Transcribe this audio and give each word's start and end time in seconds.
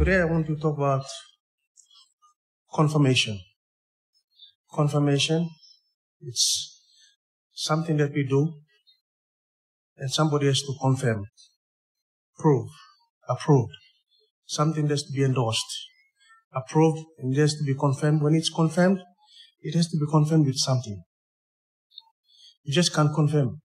Today 0.00 0.22
I 0.22 0.24
want 0.24 0.46
to 0.46 0.56
talk 0.56 0.78
about 0.78 1.04
confirmation. 2.72 3.38
Confirmation, 4.72 5.50
it's 6.22 6.80
something 7.52 7.98
that 7.98 8.14
we 8.14 8.26
do 8.26 8.54
and 9.98 10.10
somebody 10.10 10.46
has 10.46 10.62
to 10.62 10.72
confirm, 10.80 11.26
prove, 12.38 12.68
approve. 13.28 13.68
Something 14.46 14.88
has 14.88 15.02
to 15.02 15.12
be 15.12 15.22
endorsed, 15.22 15.70
approved, 16.54 17.04
and 17.18 17.36
has 17.36 17.52
to 17.56 17.64
be 17.64 17.74
confirmed. 17.74 18.22
When 18.22 18.34
it's 18.34 18.48
confirmed, 18.48 19.00
it 19.60 19.74
has 19.74 19.88
to 19.88 19.98
be 19.98 20.06
confirmed 20.10 20.46
with 20.46 20.56
something. 20.56 21.02
You 22.62 22.72
just 22.72 22.94
can't 22.94 23.14
confirm. 23.14 23.60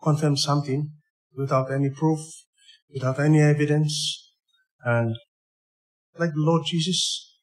Confirm 0.00 0.36
something 0.36 0.92
without 1.34 1.72
any 1.72 1.90
proof, 1.90 2.20
without 2.94 3.18
any 3.18 3.40
evidence, 3.40 4.25
and 4.86 5.16
like 6.16 6.30
the 6.30 6.46
Lord 6.50 6.62
Jesus, 6.64 7.38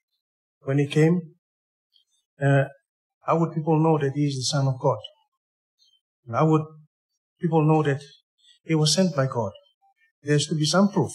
when 0.62 0.80
He 0.80 0.88
came, 0.88 1.20
uh, 2.42 2.64
how 3.26 3.38
would 3.38 3.54
people 3.54 3.78
know 3.78 3.98
that 3.98 4.14
He 4.16 4.26
is 4.28 4.36
the 4.36 4.58
Son 4.58 4.66
of 4.66 4.80
God? 4.80 4.98
And 6.26 6.38
how 6.38 6.50
would 6.50 6.64
people 7.42 7.62
know 7.66 7.84
that 7.84 8.02
He 8.64 8.76
was 8.76 8.94
sent 8.94 9.14
by 9.14 9.28
God? 9.28 9.52
There 10.24 10.34
has 10.34 10.48
to 10.48 10.56
be 10.56 10.64
some 10.64 10.90
proof. 10.90 11.12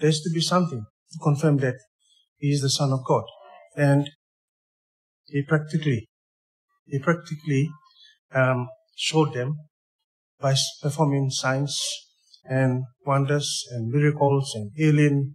There 0.00 0.08
has 0.08 0.20
to 0.22 0.30
be 0.34 0.40
something 0.40 0.84
to 1.12 1.18
confirm 1.22 1.58
that 1.58 1.76
He 2.38 2.48
is 2.48 2.60
the 2.60 2.70
Son 2.70 2.92
of 2.92 3.04
God. 3.06 3.22
And 3.76 4.10
He 5.26 5.42
practically, 5.42 6.08
He 6.84 6.98
practically 6.98 7.70
um, 8.34 8.68
showed 8.96 9.34
them 9.34 9.54
by 10.40 10.56
performing 10.82 11.30
signs 11.30 11.80
and 12.48 12.84
wonders 13.04 13.66
and 13.70 13.90
miracles 13.90 14.54
and 14.54 14.70
healing 14.74 15.34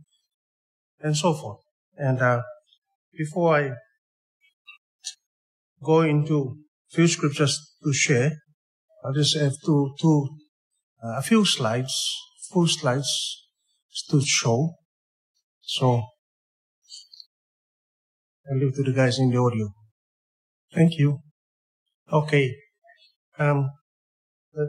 and 0.99 1.15
so 1.15 1.33
forth. 1.33 1.59
And 1.95 2.21
uh, 2.21 2.41
before 3.15 3.55
I 3.55 3.71
go 5.83 6.01
into 6.01 6.57
few 6.89 7.07
scriptures 7.07 7.59
to 7.83 7.93
share, 7.93 8.31
I 9.05 9.11
just 9.13 9.37
have 9.37 9.53
to, 9.65 9.93
to 9.99 10.29
uh, 11.03 11.17
a 11.17 11.21
few 11.21 11.45
slides, 11.45 11.93
full 12.51 12.67
slides 12.67 13.43
to 14.09 14.21
show. 14.25 14.73
So 15.61 16.01
I'll 18.49 18.57
leave 18.57 18.75
to 18.75 18.83
the 18.83 18.93
guys 18.93 19.19
in 19.19 19.29
the 19.29 19.37
audio. 19.37 19.69
Thank 20.73 20.97
you. 20.97 21.19
Okay. 22.11 22.55
Um, 23.37 23.69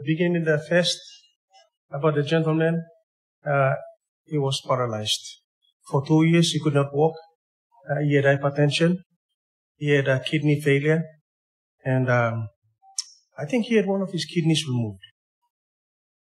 beginning 0.05 0.43
the 0.43 0.59
first 0.69 0.99
about 1.91 2.15
the 2.15 2.23
gentleman, 2.23 2.83
uh, 3.45 3.73
he 4.25 4.37
was 4.37 4.61
paralyzed. 4.67 5.41
For 5.89 6.05
two 6.05 6.23
years, 6.23 6.51
he 6.51 6.59
could 6.59 6.73
not 6.73 6.93
walk. 6.93 7.15
Uh, 7.89 8.01
he 8.01 8.15
had 8.15 8.25
hypertension. 8.25 8.97
He 9.77 9.91
had 9.91 10.07
a 10.07 10.19
kidney 10.19 10.59
failure. 10.61 11.03
And 11.83 12.09
um, 12.09 12.47
I 13.37 13.45
think 13.45 13.65
he 13.65 13.75
had 13.75 13.85
one 13.85 14.01
of 14.01 14.11
his 14.11 14.25
kidneys 14.25 14.65
removed. 14.67 15.03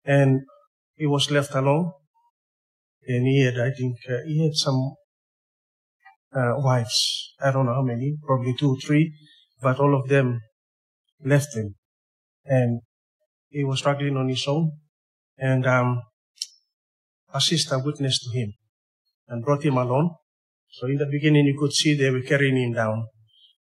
And 0.04 0.42
he 0.94 1.06
was 1.06 1.30
left 1.30 1.54
alone. 1.54 1.92
And 3.06 3.26
he 3.26 3.44
had, 3.44 3.58
I 3.58 3.70
think, 3.70 3.96
uh, 4.10 4.22
he 4.26 4.44
had 4.44 4.54
some 4.54 4.94
uh, 6.34 6.54
wives. 6.58 7.34
I 7.40 7.50
don't 7.50 7.66
know 7.66 7.74
how 7.74 7.82
many, 7.82 8.16
probably 8.26 8.54
two, 8.58 8.72
or 8.72 8.76
three, 8.76 9.14
but 9.62 9.78
all 9.78 9.98
of 9.98 10.08
them 10.08 10.40
left 11.24 11.56
him. 11.56 11.76
And 12.44 12.82
he 13.48 13.64
was 13.64 13.78
struggling 13.78 14.16
on 14.16 14.28
his 14.28 14.44
own. 14.46 14.72
And 15.38 15.66
um, 15.66 16.02
a 17.32 17.40
sister 17.40 17.78
witnessed 17.78 18.22
to 18.24 18.38
him 18.38 18.52
and 19.28 19.44
brought 19.44 19.64
him 19.64 19.76
along. 19.76 20.16
So 20.70 20.86
in 20.86 20.96
the 20.96 21.06
beginning, 21.06 21.46
you 21.46 21.58
could 21.58 21.72
see 21.72 21.94
they 21.94 22.10
were 22.10 22.22
carrying 22.22 22.56
him 22.56 22.72
down. 22.72 23.06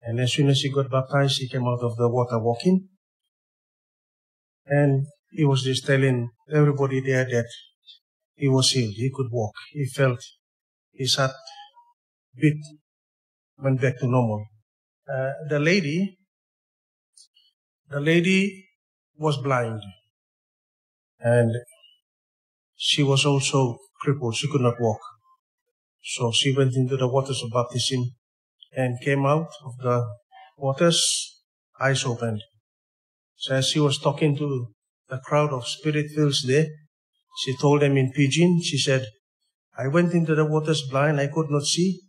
And 0.01 0.19
as 0.19 0.33
soon 0.33 0.49
as 0.49 0.59
he 0.59 0.71
got 0.71 0.89
baptized, 0.89 1.39
he 1.39 1.49
came 1.49 1.67
out 1.67 1.81
of 1.81 1.95
the 1.97 2.09
water 2.09 2.39
walking. 2.39 2.87
And 4.65 5.05
he 5.31 5.45
was 5.45 5.63
just 5.63 5.85
telling 5.85 6.29
everybody 6.51 7.01
there 7.01 7.25
that 7.25 7.47
he 8.35 8.47
was 8.47 8.71
healed. 8.71 8.93
He 8.95 9.11
could 9.13 9.27
walk. 9.31 9.53
He 9.71 9.85
felt 9.85 10.19
his 10.93 11.15
heart 11.15 11.31
beat 12.35 12.61
went 13.57 13.81
back 13.81 13.97
to 13.99 14.07
normal. 14.07 14.45
Uh, 15.11 15.31
the 15.49 15.59
lady, 15.59 16.17
the 17.89 17.99
lady 17.99 18.69
was 19.17 19.37
blind. 19.37 19.81
And 21.19 21.53
she 22.75 23.03
was 23.03 23.25
also 23.25 23.77
crippled. 24.01 24.35
She 24.35 24.49
could 24.49 24.61
not 24.61 24.79
walk. 24.79 24.99
So 26.03 26.31
she 26.31 26.55
went 26.55 26.75
into 26.75 26.95
the 26.97 27.07
waters 27.07 27.43
of 27.43 27.51
baptism 27.51 28.15
and 28.75 29.01
came 29.01 29.25
out 29.25 29.49
of 29.65 29.77
the 29.79 30.07
waters, 30.57 31.41
eyes 31.79 32.05
opened. 32.05 32.41
So 33.35 33.55
as 33.55 33.69
she 33.69 33.79
was 33.79 33.97
talking 33.97 34.37
to 34.37 34.67
the 35.09 35.19
crowd 35.19 35.51
of 35.51 35.67
spirit 35.67 36.07
fills 36.15 36.43
there, 36.47 36.67
she 37.43 37.55
told 37.57 37.81
them 37.81 37.97
in 37.97 38.11
pidgin, 38.11 38.61
she 38.61 38.77
said, 38.77 39.05
I 39.77 39.87
went 39.87 40.13
into 40.13 40.35
the 40.35 40.45
waters 40.45 40.83
blind, 40.89 41.19
I 41.19 41.27
could 41.27 41.49
not 41.49 41.63
see. 41.63 41.99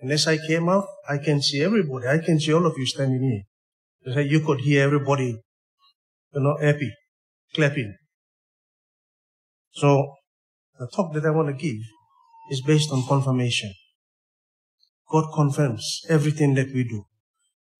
And 0.00 0.12
as 0.12 0.26
I 0.26 0.36
came 0.36 0.68
out, 0.68 0.86
I 1.08 1.18
can 1.18 1.40
see 1.40 1.62
everybody. 1.62 2.06
I 2.06 2.18
can 2.18 2.38
see 2.38 2.52
all 2.52 2.66
of 2.66 2.74
you 2.76 2.86
standing 2.86 3.22
here. 3.22 3.42
She 4.04 4.12
said, 4.12 4.30
you 4.30 4.40
could 4.40 4.60
hear 4.60 4.84
everybody, 4.84 5.40
you 6.34 6.40
know, 6.40 6.56
happy, 6.60 6.92
clapping. 7.54 7.94
So 9.74 10.14
the 10.78 10.86
talk 10.86 11.12
that 11.14 11.26
I 11.26 11.30
want 11.30 11.48
to 11.48 11.54
give 11.54 11.82
is 12.50 12.62
based 12.62 12.92
on 12.92 13.06
confirmation. 13.06 13.72
God 15.10 15.32
confirms 15.34 16.02
everything 16.08 16.54
that 16.54 16.72
we 16.72 16.84
do. 16.84 17.04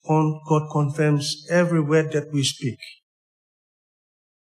God 0.07 0.71
confirms 0.71 1.47
every 1.51 1.81
word 1.81 2.13
that 2.13 2.33
we 2.33 2.43
speak. 2.43 2.79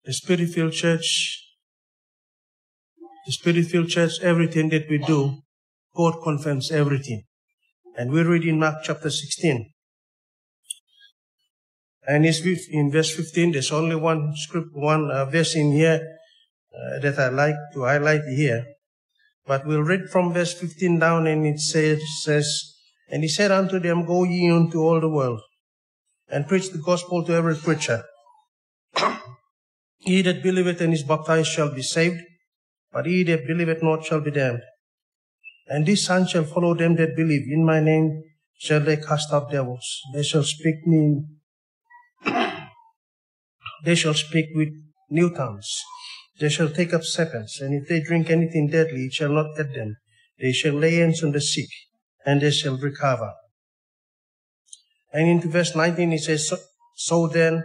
The 0.06 0.14
Spirit-filled 0.14 0.74
church, 0.74 1.44
the 3.26 3.32
Spirit-filled 3.32 3.90
church, 3.90 4.20
everything 4.22 4.70
that 4.70 4.90
we 4.90 5.00
do, 5.00 5.42
God 5.96 6.22
confirms 6.24 6.72
everything. 6.72 7.24
And 7.98 8.12
we 8.12 8.22
read 8.22 8.44
in 8.44 8.60
Mark 8.60 8.84
chapter 8.84 9.10
16. 9.10 9.72
And 12.08 12.26
it's 12.26 12.42
in 12.70 12.92
verse 12.92 13.16
15, 13.16 13.54
there's 13.54 13.72
only 13.72 13.96
one 13.96 14.34
script, 14.36 14.70
one 14.74 15.10
uh, 15.12 15.26
verse 15.26 15.56
in 15.56 15.72
here 15.72 16.19
uh, 16.74 17.00
that 17.00 17.20
I 17.20 17.30
like 17.30 17.56
to 17.74 17.84
highlight 17.84 18.24
here. 18.26 18.66
But 19.46 19.66
we'll 19.66 19.82
read 19.82 20.10
from 20.12 20.34
verse 20.34 20.54
15 20.54 21.00
down 21.00 21.28
and 21.28 21.46
it 21.46 21.60
says, 21.60 22.02
says, 22.24 22.76
And 23.10 23.24
he 23.24 23.30
said 23.30 23.52
unto 23.52 23.80
them, 23.80 24.06
Go 24.06 24.24
ye 24.24 24.46
into 24.46 24.80
all 24.80 25.00
the 25.00 25.10
world 25.10 25.42
and 26.30 26.48
preach 26.48 26.70
the 26.70 26.78
gospel 26.78 27.26
to 27.26 27.34
every 27.34 27.56
creature. 27.56 28.04
he 29.98 30.22
that 30.22 30.44
believeth 30.44 30.82
and 30.82 30.94
is 30.94 31.04
baptized 31.04 31.48
shall 31.48 31.74
be 31.74 31.82
saved, 31.82 32.22
but 32.92 33.06
he 33.06 33.24
that 33.24 33.48
believeth 33.48 33.82
not 33.82 34.06
shall 34.06 34.22
be 34.22 34.32
damned. 34.32 34.62
And 35.68 35.86
this 35.86 36.06
sign 36.06 36.28
shall 36.28 36.44
follow 36.44 36.76
them 36.76 36.96
that 36.96 37.16
believe. 37.16 37.48
In 37.50 37.66
my 37.66 37.80
name 37.80 38.24
shall 38.58 38.82
they 38.82 38.98
cast 38.98 39.32
out 39.32 39.52
devils. 39.52 40.02
They 40.14 40.24
shall 40.24 40.44
speak 40.44 40.86
me. 40.86 41.24
they 43.86 43.96
shall 43.96 44.14
speak 44.14 44.48
with 44.54 44.70
new 45.10 45.34
tongues. 45.34 45.82
They 46.40 46.50
shall 46.50 46.70
take 46.70 46.94
up 46.94 47.04
serpents, 47.04 47.60
and 47.60 47.74
if 47.74 47.90
they 47.90 48.02
drink 48.02 48.30
anything 48.30 48.68
deadly, 48.68 49.06
it 49.06 49.14
shall 49.14 49.34
not 49.34 49.58
hurt 49.58 49.74
them. 49.74 49.98
They 50.40 50.54
shall 50.54 50.74
lay 50.74 50.96
hands 50.96 51.24
on 51.24 51.32
the 51.32 51.42
sick, 51.42 51.70
and 52.26 52.42
they 52.42 52.52
shall 52.52 52.78
recover. 52.78 53.34
And 55.12 55.28
into 55.28 55.50
verse 55.50 55.76
19 55.76 56.14
it 56.14 56.20
says, 56.20 56.48
so, 56.48 56.58
so 56.96 57.28
then, 57.28 57.64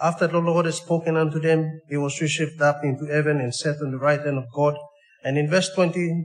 after 0.00 0.26
the 0.26 0.38
Lord 0.38 0.66
had 0.66 0.74
spoken 0.74 1.16
unto 1.16 1.40
them, 1.40 1.80
he 1.88 1.96
was 1.96 2.20
received 2.20 2.60
up 2.60 2.80
into 2.82 3.06
heaven 3.06 3.40
and 3.40 3.54
sat 3.54 3.76
on 3.80 3.92
the 3.92 3.98
right 3.98 4.20
hand 4.20 4.38
of 4.38 4.52
God. 4.54 4.74
And 5.22 5.38
in 5.38 5.48
verse 5.48 5.70
20 5.74 6.24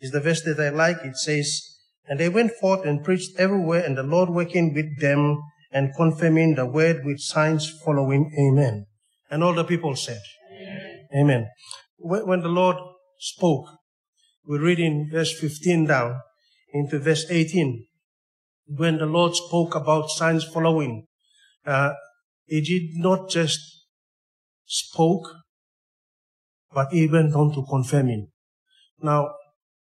is 0.00 0.10
the 0.10 0.20
verse 0.20 0.42
that 0.42 0.60
I 0.60 0.70
like. 0.70 0.98
It 1.04 1.16
says, 1.16 1.78
And 2.06 2.20
they 2.20 2.28
went 2.28 2.52
forth 2.60 2.84
and 2.84 3.04
preached 3.04 3.38
everywhere, 3.38 3.82
and 3.84 3.96
the 3.96 4.02
Lord 4.02 4.28
working 4.28 4.74
with 4.74 5.00
them 5.00 5.40
and 5.72 5.94
confirming 5.96 6.56
the 6.56 6.66
word 6.66 7.04
with 7.04 7.20
signs 7.20 7.70
following. 7.84 8.32
Amen. 8.38 8.86
And 9.30 9.42
all 9.42 9.54
the 9.54 9.64
people 9.64 9.96
said, 9.96 10.20
Amen. 11.14 11.48
When 11.98 12.40
the 12.40 12.48
Lord 12.48 12.76
spoke, 13.18 13.66
we 14.46 14.58
read 14.58 14.80
in 14.80 15.08
verse 15.10 15.32
15 15.38 15.86
down 15.86 16.20
into 16.72 16.98
verse 16.98 17.24
18. 17.30 17.86
When 18.66 18.98
the 18.98 19.06
Lord 19.06 19.36
spoke 19.36 19.74
about 19.74 20.10
signs 20.10 20.44
following, 20.44 21.06
uh, 21.64 21.92
he 22.46 22.60
did 22.60 23.00
not 23.00 23.30
just 23.30 23.60
spoke, 24.64 25.28
but 26.72 26.88
he 26.90 27.06
went 27.06 27.34
on 27.34 27.54
to 27.54 27.64
confirming. 27.68 28.28
Now, 29.00 29.34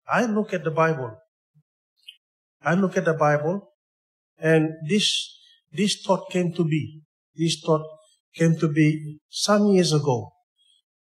I 0.07 0.25
look 0.25 0.53
at 0.53 0.63
the 0.63 0.71
Bible. 0.71 1.15
I 2.63 2.73
look 2.73 2.97
at 2.97 3.05
the 3.05 3.13
Bible, 3.13 3.71
and 4.37 4.71
this 4.87 5.37
this 5.71 6.01
thought 6.01 6.29
came 6.31 6.51
to 6.53 6.65
be. 6.65 7.03
This 7.35 7.61
thought 7.63 7.85
came 8.33 8.57
to 8.57 8.67
be 8.67 9.19
some 9.29 9.67
years 9.67 9.93
ago 9.93 10.33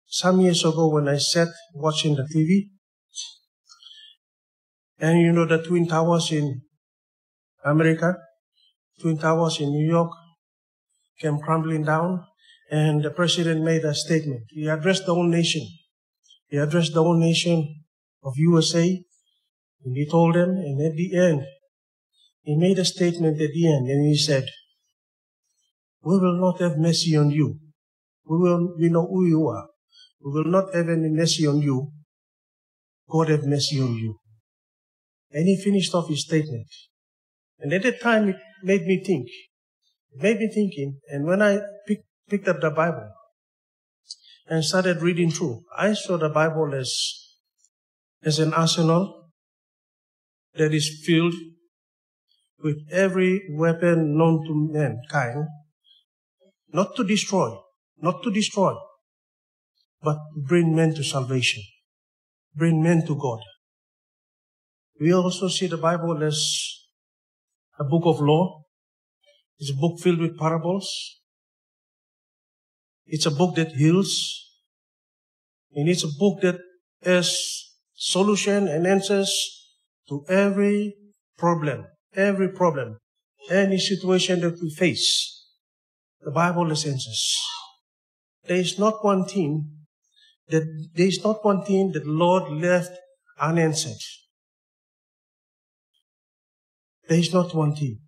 some 0.07 0.41
years 0.41 0.63
ago 0.65 0.87
when 0.89 1.07
I 1.07 1.17
sat 1.17 1.49
watching 1.73 2.15
the 2.15 2.23
TV, 2.23 2.69
And 4.99 5.19
you 5.19 5.31
know 5.33 5.45
the 5.45 5.61
Twin 5.61 5.87
Towers 5.87 6.31
in 6.31 6.61
America, 7.65 8.15
Twin 9.01 9.17
Towers 9.17 9.59
in 9.59 9.69
New 9.71 9.85
York 9.85 10.11
came 11.19 11.39
crumbling 11.39 11.83
down, 11.83 12.25
and 12.71 13.03
the 13.03 13.09
president 13.11 13.63
made 13.63 13.83
a 13.83 13.93
statement. 13.93 14.43
He 14.49 14.67
addressed 14.67 15.05
the 15.05 15.13
whole 15.13 15.27
nation. 15.27 15.67
He 16.47 16.57
addressed 16.57 16.93
the 16.93 17.03
whole 17.03 17.19
nation 17.19 17.83
of 18.23 18.33
USA, 18.37 19.03
and 19.83 19.97
he 19.97 20.07
told 20.09 20.35
them, 20.35 20.51
and 20.51 20.81
at 20.81 20.95
the 20.95 21.15
end, 21.15 21.45
he 22.43 22.55
made 22.55 22.79
a 22.79 22.85
statement 22.85 23.41
at 23.41 23.51
the 23.51 23.67
end, 23.67 23.89
and 23.89 24.05
he 24.07 24.15
said, 24.15 24.45
We 26.03 26.17
will 26.17 26.39
not 26.39 26.61
have 26.61 26.77
mercy 26.77 27.17
on 27.17 27.31
you. 27.31 27.59
We 28.25 28.37
will, 28.37 28.75
we 28.77 28.89
know 28.89 29.05
who 29.07 29.25
you 29.25 29.47
are. 29.47 29.67
We 30.25 30.31
will 30.31 30.51
not 30.51 30.73
have 30.73 30.89
any 30.89 31.09
mercy 31.09 31.45
on 31.45 31.61
you. 31.61 31.91
God 33.07 33.29
have 33.29 33.43
mercy 33.43 33.79
on 33.79 33.93
you. 33.93 34.17
And 35.31 35.47
he 35.47 35.61
finished 35.63 35.93
off 35.93 36.09
his 36.09 36.23
statement. 36.25 36.65
And 37.59 37.71
at 37.71 37.83
that 37.83 38.01
time, 38.01 38.29
it 38.29 38.37
made 38.63 38.87
me 38.87 39.03
think. 39.05 39.27
It 40.13 40.23
made 40.23 40.39
me 40.39 40.49
thinking. 40.51 40.99
And 41.09 41.25
when 41.27 41.43
I 41.43 41.59
pick, 41.87 41.99
picked 42.27 42.47
up 42.47 42.59
the 42.59 42.71
Bible 42.71 43.11
and 44.47 44.65
started 44.65 45.03
reading 45.03 45.29
through, 45.29 45.61
I 45.77 45.93
saw 45.93 46.17
the 46.17 46.29
Bible 46.29 46.73
as, 46.73 46.91
as 48.23 48.39
an 48.39 48.51
arsenal 48.51 49.29
that 50.55 50.73
is 50.73 51.03
filled 51.05 51.35
with 52.63 52.77
every 52.89 53.43
weapon 53.51 54.17
known 54.17 54.43
to 54.47 54.73
mankind, 54.73 55.45
not 56.73 56.95
to 56.95 57.03
destroy, 57.03 57.55
not 58.01 58.23
to 58.23 58.31
destroy, 58.31 58.73
but 60.05 60.17
bring 60.47 60.75
men 60.75 60.93
to 60.95 61.03
salvation, 61.03 61.63
bring 62.55 62.81
men 62.81 63.05
to 63.07 63.15
God. 63.15 63.39
We 65.01 65.11
also 65.13 65.47
see 65.49 65.67
the 65.67 65.77
Bible 65.77 66.23
as 66.23 66.39
a 67.79 67.83
book 67.83 68.03
of 68.05 68.21
law. 68.21 68.61
It's 69.57 69.71
a 69.71 69.75
book 69.75 69.99
filled 69.99 70.19
with 70.19 70.37
parables. 70.37 70.87
It's 73.07 73.25
a 73.25 73.31
book 73.31 73.55
that 73.55 73.71
heals. 73.71 74.11
And 75.73 75.89
it's 75.89 76.03
a 76.03 76.17
book 76.19 76.41
that 76.41 76.59
has 77.03 77.37
solution 77.93 78.67
and 78.67 78.87
answers 78.87 79.31
to 80.07 80.23
every 80.29 80.95
problem, 81.37 81.85
every 82.15 82.49
problem, 82.49 82.97
any 83.49 83.77
situation 83.77 84.39
that 84.41 84.59
we 84.61 84.69
face. 84.69 85.45
The 86.21 86.31
Bible 86.31 86.69
has 86.69 86.85
answers. 86.85 87.35
There 88.45 88.57
is 88.57 88.79
not 88.79 89.03
one 89.03 89.25
thing 89.25 89.74
that 90.49 90.63
there 90.93 91.07
is 91.07 91.23
not 91.23 91.43
one 91.43 91.63
thing 91.63 91.91
that 91.93 92.03
the 92.03 92.11
Lord 92.11 92.51
left 92.51 92.91
unanswered. 93.39 94.01
There 97.07 97.19
is 97.19 97.33
not 97.33 97.53
one 97.53 97.75
thing 97.75 97.99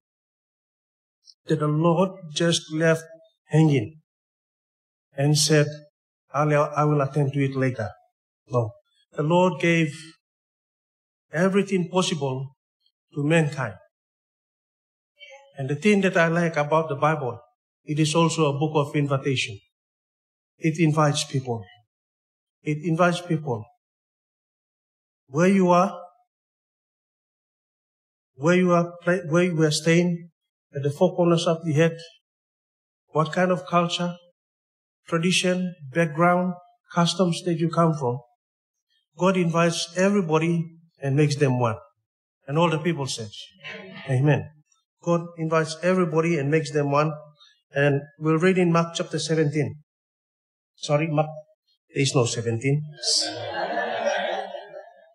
that 1.48 1.60
the 1.60 1.68
Lord 1.68 2.12
just 2.34 2.74
left 2.74 3.04
hanging 3.46 4.02
and 5.16 5.38
said, 5.38 5.68
I 6.34 6.46
will 6.84 7.02
attend 7.02 7.34
to 7.34 7.44
it 7.44 7.56
later. 7.56 7.90
No. 8.50 8.72
The 9.14 9.24
Lord 9.24 9.60
gave 9.60 9.96
everything 11.32 11.90
possible 11.90 12.56
to 13.14 13.24
mankind. 13.24 13.76
And 15.58 15.70
the 15.70 15.76
thing 15.76 16.02
that 16.02 16.18
I 16.18 16.28
like 16.28 16.56
about 16.56 16.90
the 16.90 16.96
Bible, 16.96 17.40
it 17.84 18.00
is 18.00 18.14
also 18.14 18.54
a 18.54 18.60
book 18.60 18.74
of 18.76 18.96
invitation. 18.96 19.58
It 20.60 20.80
invites 20.80 21.24
people. 21.24 21.64
It 22.68 22.84
invites 22.84 23.22
people. 23.22 23.64
Where 25.28 25.48
you 25.48 25.70
are, 25.70 25.98
where 28.36 28.58
you 28.58 28.74
are, 28.74 28.92
where 29.06 29.44
you 29.44 29.64
are 29.64 29.72
staying, 29.72 30.30
at 30.76 30.84
the 30.84 30.90
four 30.90 31.16
corners 31.16 31.48
of 31.48 31.64
the 31.64 31.72
head, 31.72 31.96
what 33.14 33.32
kind 33.32 33.52
of 33.52 33.66
culture, 33.66 34.18
tradition, 35.08 35.76
background, 35.94 36.56
customs 36.94 37.42
that 37.46 37.58
you 37.58 37.70
come 37.70 37.94
from. 37.94 38.20
God 39.18 39.38
invites 39.38 39.88
everybody 39.96 40.70
and 41.02 41.16
makes 41.16 41.38
them 41.38 41.62
one. 41.62 41.78
And 42.50 42.58
all 42.58 42.70
the 42.70 42.80
people 42.80 43.08
said, 43.08 43.30
Amen. 44.10 44.46
God 45.02 45.22
invites 45.38 45.78
everybody 45.82 46.38
and 46.38 46.52
makes 46.52 46.72
them 46.72 46.92
one. 46.92 47.14
And 47.74 48.02
we'll 48.20 48.40
read 48.40 48.58
in 48.58 48.74
Mark 48.74 48.94
chapter 48.94 49.20
17. 49.20 49.74
Sorry, 50.76 51.08
Mark, 51.08 51.30
there 51.94 52.04
is 52.04 52.14
no 52.14 52.26
17. 52.26 52.82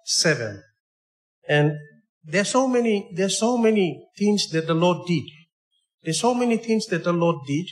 Seven. 0.05 0.63
And 1.49 1.73
there's 2.25 2.51
so 2.51 2.67
many, 2.69 3.11
there's 3.15 3.39
so 3.39 3.57
many 3.57 4.09
things 4.17 4.49
that 4.51 4.67
the 4.67 4.75
Lord 4.75 5.07
did. 5.07 5.25
There's 6.03 6.21
so 6.21 6.35
many 6.35 6.57
things 6.57 6.87
that 6.87 7.05
the 7.05 7.13
Lord 7.13 7.37
did 7.47 7.67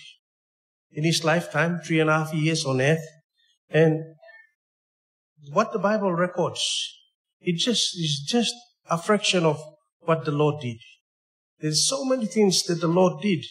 in 0.93 1.05
his 1.05 1.25
lifetime, 1.25 1.81
three 1.85 2.00
and 2.00 2.11
a 2.11 2.25
half 2.25 2.35
years 2.35 2.64
on 2.64 2.81
earth. 2.81 3.05
And 3.70 4.00
what 5.53 5.73
the 5.73 5.79
Bible 5.79 6.12
records, 6.12 6.62
it 7.41 7.58
just 7.58 7.96
is 7.99 8.25
just 8.29 8.55
a 8.88 8.99
fraction 8.99 9.44
of 9.44 9.61
what 10.00 10.25
the 10.25 10.32
Lord 10.32 10.61
did. 10.61 10.79
There's 11.61 11.87
so 11.87 12.05
many 12.05 12.26
things 12.26 12.62
that 12.64 12.81
the 12.81 12.88
Lord 12.88 13.23
did. 13.23 13.44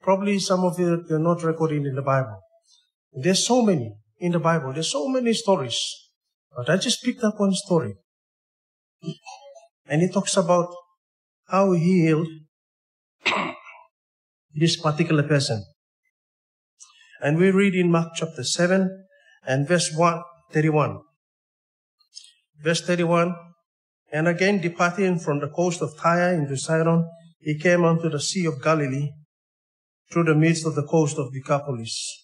Probably 0.00 0.38
some 0.38 0.64
of 0.64 0.78
it 0.80 1.10
are 1.10 1.18
not 1.18 1.42
recorded 1.42 1.84
in 1.86 1.94
the 1.94 2.02
Bible. 2.02 2.40
There's 3.12 3.46
so 3.46 3.62
many 3.62 3.94
in 4.22 4.30
the 4.30 4.38
Bible. 4.38 4.72
There's 4.72 4.92
so 4.92 5.08
many 5.08 5.34
stories. 5.34 5.78
But 6.56 6.70
I 6.70 6.76
just 6.76 7.02
picked 7.02 7.24
up 7.24 7.40
one 7.40 7.52
story. 7.52 7.96
And 9.86 10.00
it 10.00 10.12
talks 10.12 10.36
about 10.36 10.72
how 11.48 11.72
he 11.72 12.02
healed 12.02 12.28
this 14.54 14.76
particular 14.76 15.24
person. 15.24 15.64
And 17.20 17.36
we 17.36 17.50
read 17.50 17.74
in 17.74 17.90
Mark 17.90 18.12
chapter 18.14 18.44
7 18.44 19.06
and 19.44 19.66
verse 19.66 19.92
1, 19.92 20.22
31. 20.52 21.00
Verse 22.62 22.80
31, 22.82 23.34
and 24.12 24.28
again 24.28 24.60
departing 24.60 25.18
from 25.18 25.40
the 25.40 25.48
coast 25.48 25.82
of 25.82 25.96
Tyre 25.98 26.34
into 26.34 26.56
Sidon, 26.56 27.08
he 27.40 27.58
came 27.58 27.84
unto 27.84 28.08
the 28.08 28.20
Sea 28.20 28.46
of 28.46 28.62
Galilee 28.62 29.10
through 30.12 30.24
the 30.24 30.34
midst 30.36 30.64
of 30.64 30.76
the 30.76 30.84
coast 30.84 31.18
of 31.18 31.32
Decapolis. 31.32 32.21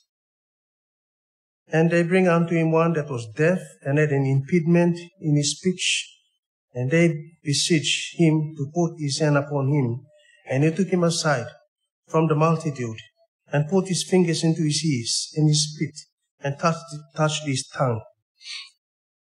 And 1.71 1.91
they 1.91 2.03
bring 2.03 2.29
unto 2.29 2.55
him 2.55 2.73
one 2.73 2.95
that 2.95 3.11
was 3.11 3.29
deaf 3.37 3.59
and 3.83 3.99
had 3.99 4.11
an 4.11 4.25
impediment 4.25 4.99
in 5.21 5.37
his 5.37 5.59
speech, 5.59 6.09
and 6.75 6.91
they 6.91 7.35
beseech 7.43 8.15
him 8.17 8.55
to 8.57 8.71
put 8.75 8.99
his 8.99 9.19
hand 9.19 9.37
upon 9.37 9.69
him. 9.69 10.07
And 10.49 10.65
he 10.65 10.71
took 10.71 10.89
him 10.89 11.05
aside 11.05 11.47
from 12.07 12.27
the 12.27 12.35
multitude 12.35 12.97
and 13.53 13.69
put 13.69 13.89
his 13.89 14.05
fingers 14.09 14.45
into 14.45 14.63
his 14.63 14.83
ears 14.85 15.33
and 15.37 15.49
his 15.49 15.73
spit 15.73 15.95
and 16.41 16.59
touched, 16.59 16.85
touched 17.15 17.47
his 17.47 17.67
tongue. 17.69 18.01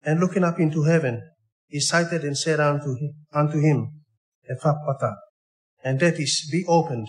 And 0.04 0.20
looking 0.20 0.44
up 0.44 0.60
into 0.60 0.84
heaven, 0.84 1.22
he 1.68 1.80
sighted 1.80 2.24
and 2.24 2.38
said 2.38 2.60
unto 2.60 2.96
him, 2.96 3.14
unto 3.34 3.60
him 3.60 4.02
Ephphatha, 4.50 5.16
and 5.84 6.00
that 6.00 6.20
is, 6.20 6.48
be 6.52 6.66
opened. 6.68 7.08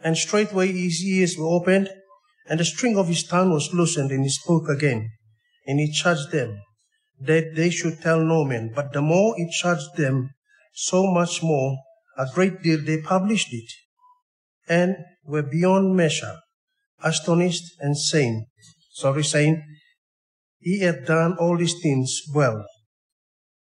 And 0.00 0.16
straightway 0.16 0.72
his 0.72 1.02
ears 1.04 1.36
were 1.36 1.48
opened, 1.48 1.90
and 2.48 2.60
the 2.60 2.64
string 2.64 2.96
of 2.96 3.08
his 3.08 3.24
tongue 3.24 3.50
was 3.50 3.72
loosened, 3.74 4.10
and 4.10 4.24
he 4.24 4.30
spoke 4.30 4.68
again. 4.68 5.10
And 5.66 5.78
he 5.78 5.92
charged 5.92 6.30
them 6.32 6.60
that 7.20 7.54
they 7.54 7.70
should 7.70 8.00
tell 8.00 8.20
no 8.20 8.44
man. 8.44 8.72
But 8.74 8.92
the 8.92 9.02
more 9.02 9.34
he 9.36 9.50
charged 9.50 9.96
them, 9.96 10.30
so 10.72 11.06
much 11.06 11.42
more 11.42 11.76
a 12.16 12.26
great 12.34 12.62
deal 12.62 12.80
they 12.80 13.00
published 13.00 13.52
it, 13.52 13.70
and 14.68 14.96
were 15.24 15.42
beyond 15.42 15.94
measure 15.94 16.38
astonished 17.02 17.64
and 17.80 17.96
saying, 17.96 18.46
sorry, 18.92 19.22
saying, 19.22 19.62
He 20.58 20.80
hath 20.80 21.06
done 21.06 21.36
all 21.38 21.56
these 21.56 21.80
things 21.80 22.22
well. 22.34 22.64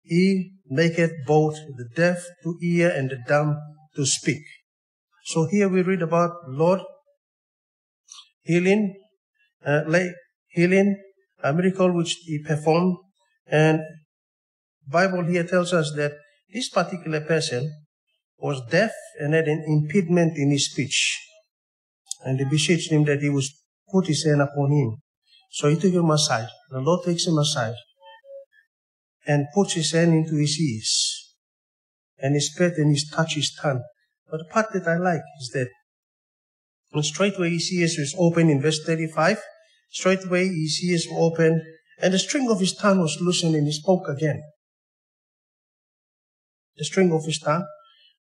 He 0.04 0.54
maketh 0.68 1.12
both 1.25 1.56
the 1.56 1.89
deaf 1.96 2.24
to 2.44 2.58
hear 2.62 2.89
and 2.89 3.10
the 3.10 3.18
dumb 3.27 3.58
to 3.96 4.06
speak. 4.06 4.44
So 5.25 5.48
here 5.50 5.68
we 5.68 5.82
read 5.82 6.01
about 6.01 6.32
Lord 6.48 6.82
healing, 8.46 8.96
uh, 9.66 9.84
healing, 10.48 10.96
a 11.44 11.54
miracle 11.54 11.92
which 11.92 12.14
he 12.25 12.40
performed, 12.40 12.96
and 13.48 13.82
Bible 14.88 15.25
here 15.25 15.44
tells 15.44 15.74
us 15.74 15.92
that 15.98 16.14
this 16.54 16.70
particular 16.70 17.22
person 17.22 17.72
was 18.38 18.62
deaf 18.70 18.92
and 19.20 19.34
had 19.34 19.48
an 19.48 19.64
impediment 19.68 20.38
in 20.38 20.52
his 20.52 20.72
speech. 20.72 21.20
And 22.24 22.40
they 22.40 22.46
beseeched 22.46 22.92
him 22.92 23.04
that 23.06 23.22
he 23.22 23.30
would 23.30 23.44
put 23.92 24.08
his 24.08 24.24
hand 24.25 24.42
upon 24.42 24.72
him. 24.72 24.98
So 25.52 25.70
he 25.70 25.75
took 25.75 25.94
him 25.94 26.10
aside. 26.10 26.50
The 26.70 26.80
Lord 26.80 27.06
takes 27.06 27.25
him 27.25 27.38
aside 27.38 27.75
and 29.25 29.48
puts 29.54 29.74
his 29.74 29.92
hand 29.92 30.14
into 30.14 30.36
his 30.36 30.60
ears. 30.60 31.34
And 32.20 32.36
he 32.36 32.40
spat 32.40 32.74
and 32.78 32.96
he 32.96 33.02
touched 33.12 33.36
his 33.36 33.54
tongue. 33.54 33.84
But 34.30 34.38
the 34.40 34.46
part 34.46 34.68
that 34.74 34.88
I 34.88 34.98
like 34.98 35.22
is 35.42 35.50
that 35.54 35.70
and 36.96 37.06
straightway 37.06 37.52
ears 37.52 37.98
was 37.98 38.16
open 38.18 38.50
in 38.50 38.62
verse 38.62 38.84
35. 38.84 39.42
Straightway 39.90 40.48
ears 40.48 41.08
were 41.12 41.20
open 41.20 41.62
and 42.02 42.14
the 42.14 42.20
string 42.20 42.50
of 42.50 42.60
his 42.60 42.74
tongue 42.74 43.00
was 43.00 43.18
loosened 43.22 43.56
and 43.56 43.68
he 43.68 43.74
spoke 43.74 44.08
again. 44.10 44.42
the 46.78 46.86
string 46.86 47.12
of 47.12 47.25
his 47.25 47.40
tongue. 47.40 47.66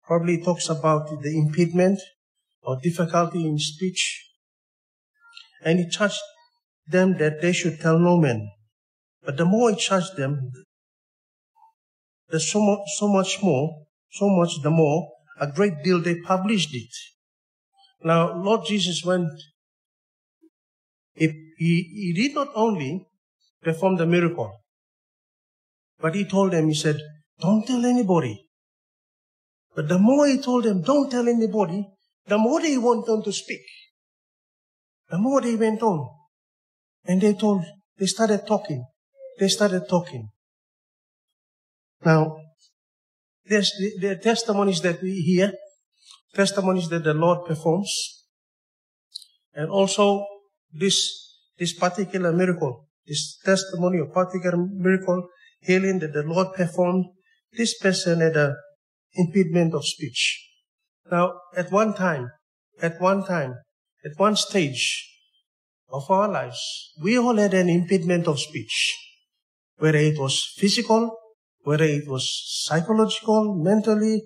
Probably 0.04 0.42
talks 0.44 0.70
about 0.70 1.10
the 1.22 1.38
impediment 1.38 2.00
or 2.62 2.78
difficulty 2.82 3.46
in 3.46 3.58
speech. 3.58 4.30
And 5.64 5.80
he 5.80 5.90
charged 5.90 6.20
them 6.88 7.18
that 7.18 7.42
they 7.42 7.54
should 7.54 7.80
tell 7.80 7.98
no 7.98 8.18
man. 8.18 8.50
But 9.24 9.38
the 9.38 9.46
more 9.46 9.72
he 9.72 9.78
charged 9.78 10.18
them, 10.18 10.52
the 12.30 12.40
so 12.40 12.60
much, 12.60 12.80
so 12.98 13.08
much 13.08 13.42
more, 13.42 13.86
so 14.12 14.28
much 14.30 14.62
the 14.62 14.70
more, 14.70 15.10
a 15.40 15.48
great 15.48 15.84
deal 15.84 16.02
they 16.02 16.20
published 16.20 16.74
it. 16.74 16.94
Now, 18.04 18.34
Lord 18.36 18.66
Jesus 18.68 19.04
went, 19.06 19.30
he, 21.16 21.32
he, 21.58 22.14
did 22.14 22.36
not 22.36 22.50
only 22.56 23.08
perform 23.62 23.96
the 23.96 24.06
miracle, 24.06 24.52
but 26.00 26.16
he 26.16 26.26
told 26.26 26.52
them, 26.52 26.68
he 26.68 26.74
said, 26.74 27.00
don't 27.40 27.66
tell 27.66 27.86
anybody. 27.86 28.46
But 29.76 29.88
the 29.88 30.00
more 30.00 30.28
he 30.28 30.38
told 30.40 30.66
them, 30.66 30.82
don't 30.82 31.10
tell 31.10 31.28
anybody, 31.28 31.88
the 32.28 32.38
more 32.38 32.62
they 32.62 32.78
went 32.78 33.08
on 33.10 33.24
to 33.24 33.32
speak. 33.32 33.62
The 35.10 35.18
more 35.18 35.42
they 35.42 35.56
went 35.56 35.82
on. 35.82 36.10
And 37.06 37.22
they 37.22 37.34
told, 37.34 37.64
they 37.98 38.06
started 38.06 38.46
talking. 38.48 38.86
They 39.40 39.48
started 39.48 39.88
talking. 39.90 40.30
Now, 42.06 42.38
there's 43.46 43.72
the, 43.72 44.08
the 44.08 44.16
testimonies 44.16 44.82
that 44.82 45.02
we 45.02 45.12
hear, 45.22 45.54
testimonies 46.34 46.90
that 46.90 47.04
the 47.04 47.14
Lord 47.14 47.46
performs, 47.46 48.26
and 49.54 49.70
also 49.70 50.26
this, 50.72 51.38
this 51.58 51.74
particular 51.74 52.32
miracle, 52.32 52.88
this 53.06 53.38
testimony 53.44 54.00
of 54.00 54.12
particular 54.14 54.58
miracle 54.58 55.28
healing 55.62 56.00
that 56.00 56.14
the 56.14 56.24
Lord 56.24 56.54
performed, 56.54 57.06
this 57.52 57.78
person 57.78 58.20
had 58.20 58.36
a 58.36 58.56
impediment 59.16 59.74
of 59.74 59.86
speech. 59.86 60.50
Now, 61.12 61.34
at 61.56 61.72
one 61.72 61.94
time, 61.94 62.32
at 62.82 63.00
one 63.00 63.24
time, 63.26 63.54
at 64.04 64.12
one 64.18 64.36
stage 64.36 65.10
of 65.92 66.10
our 66.10 66.28
lives, 66.28 66.60
we 67.02 67.18
all 67.18 67.38
had 67.38 67.54
an 67.54 67.70
impediment 67.70 68.28
of 68.28 68.40
speech, 68.40 68.98
whether 69.78 70.00
it 70.00 70.18
was 70.18 70.52
physical, 70.58 71.16
whether 71.62 71.86
it 71.86 72.08
was 72.08 72.28
psychological, 72.66 73.56
mentally, 73.56 74.24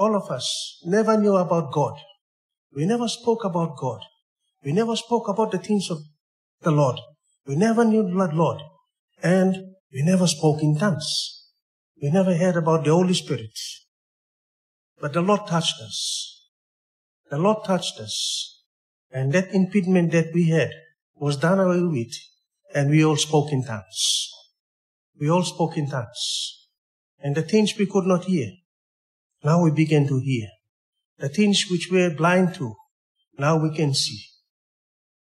all 0.00 0.16
of 0.16 0.30
us 0.30 0.80
never 0.86 1.18
knew 1.18 1.36
about 1.36 1.70
God. 1.72 1.92
We 2.74 2.86
never 2.86 3.06
spoke 3.06 3.44
about 3.44 3.76
God. 3.76 4.00
We 4.64 4.72
never 4.72 4.96
spoke 4.96 5.28
about 5.28 5.52
the 5.52 5.58
things 5.58 5.90
of 5.90 5.98
the 6.62 6.70
Lord. 6.70 6.98
We 7.46 7.54
never 7.54 7.84
knew 7.84 8.02
the 8.02 8.30
Lord. 8.32 8.62
And 9.22 9.54
we 9.92 10.02
never 10.02 10.26
spoke 10.26 10.62
in 10.62 10.78
tongues. 10.78 11.44
We 12.00 12.10
never 12.10 12.34
heard 12.34 12.56
about 12.56 12.84
the 12.84 12.92
Holy 12.92 13.12
Spirit. 13.12 13.58
But 14.98 15.12
the 15.12 15.20
Lord 15.20 15.46
touched 15.46 15.78
us. 15.82 16.48
The 17.30 17.36
Lord 17.36 17.58
touched 17.66 17.98
us. 17.98 18.64
And 19.12 19.32
that 19.34 19.52
impediment 19.52 20.12
that 20.12 20.32
we 20.32 20.48
had 20.48 20.70
was 21.14 21.36
done 21.36 21.60
away 21.60 21.82
with. 21.82 22.14
And 22.74 22.88
we 22.88 23.04
all 23.04 23.16
spoke 23.16 23.52
in 23.52 23.64
tongues. 23.64 24.30
We 25.20 25.28
all 25.28 25.42
spoke 25.42 25.76
in 25.76 25.90
tongues. 25.90 26.68
And 27.22 27.34
the 27.34 27.42
things 27.42 27.76
we 27.76 27.84
could 27.84 28.06
not 28.06 28.24
hear, 28.24 28.48
now 29.42 29.62
we 29.62 29.70
begin 29.70 30.06
to 30.08 30.20
hear. 30.20 30.48
The 31.18 31.28
things 31.28 31.66
which 31.70 31.88
we 31.90 32.02
are 32.02 32.14
blind 32.14 32.54
to, 32.54 32.74
now 33.38 33.56
we 33.62 33.74
can 33.74 33.94
see. 33.94 34.22